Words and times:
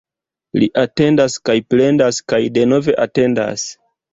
Li 0.61 0.69
atendas 0.83 1.35
kaj 1.49 1.57
plendas 1.73 2.21
kaj 2.33 2.41
denove 2.59 2.99
atendas. 3.07 3.71